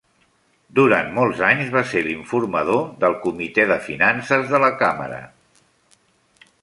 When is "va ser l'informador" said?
1.75-2.81